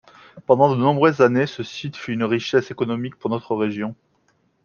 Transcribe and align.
Pendant 0.47 0.71
de 0.71 0.75
nombreuses 0.77 1.21
années, 1.21 1.45
ce 1.45 1.61
site 1.61 1.95
fut 1.95 2.11
une 2.13 2.23
richesse 2.23 2.71
économique 2.71 3.17
pour 3.17 3.29
notre 3.29 3.55
région. 3.55 3.95